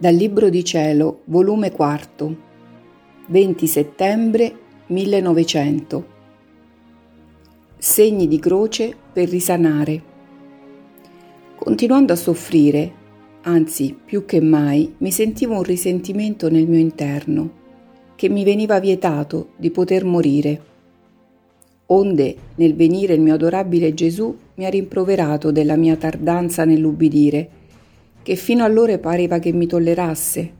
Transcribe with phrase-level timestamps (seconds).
[0.00, 2.36] Dal Libro di Cielo, volume 4,
[3.26, 4.54] 20 settembre
[4.86, 6.06] 1900.
[7.76, 10.02] Segni di croce per risanare.
[11.54, 12.92] Continuando a soffrire,
[13.42, 17.50] anzi più che mai, mi sentivo un risentimento nel mio interno,
[18.16, 20.62] che mi veniva vietato di poter morire.
[21.88, 27.59] Onde, nel venire il mio adorabile Gesù mi ha rimproverato della mia tardanza nell'ubbidire,
[28.22, 30.52] che fino allora pareva che mi tollerasse.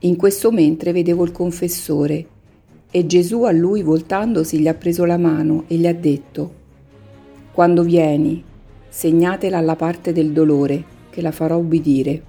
[0.00, 2.26] In questo mentre vedevo il confessore
[2.90, 6.54] e Gesù a lui voltandosi gli ha preso la mano e gli ha detto,
[7.52, 8.44] Quando vieni,
[8.88, 12.22] segnatela alla parte del dolore, che la farò ubbidire.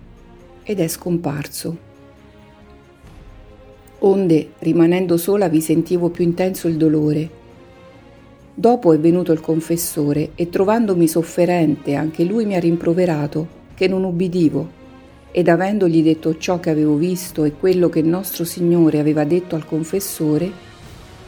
[0.63, 1.87] Ed è scomparso.
[3.99, 7.29] Onde, rimanendo sola, vi sentivo più intenso il dolore.
[8.55, 14.03] Dopo è venuto il confessore e trovandomi sofferente anche lui mi ha rimproverato che non
[14.03, 14.67] ubbidivo,
[15.31, 19.65] ed avendogli detto ciò che avevo visto e quello che nostro Signore aveva detto al
[19.65, 20.51] confessore,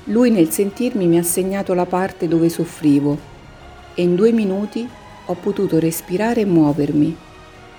[0.05, 3.17] lui nel sentirmi mi ha segnato la parte dove soffrivo
[3.93, 4.85] e in due minuti
[5.25, 7.15] ho potuto respirare e muovermi,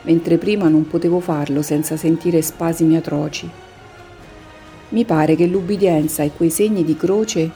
[0.04, 3.46] mentre prima non potevo farlo senza sentire spasimi atroci.
[4.88, 7.50] Mi pare che l'ubbidienza e quei segni di croce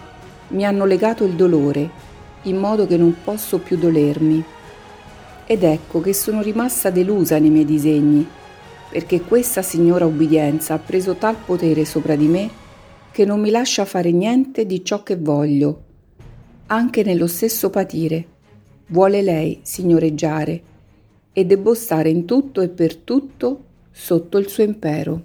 [0.49, 1.89] mi hanno legato il dolore,
[2.43, 4.45] in modo che non posso più dolermi
[5.47, 8.27] ed ecco che sono rimasta delusa nei miei disegni,
[8.91, 12.51] perché questa signora ubbidienza ha preso tal potere sopra di me
[13.13, 15.83] che non mi lascia fare niente di ciò che voglio,
[16.67, 18.27] anche nello stesso patire.
[18.89, 20.63] Vuole lei signoreggiare
[21.33, 25.23] e debbo stare in tutto e per tutto sotto il suo impero.